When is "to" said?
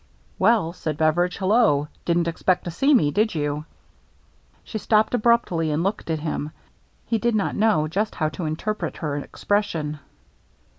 2.63-2.71, 8.29-8.45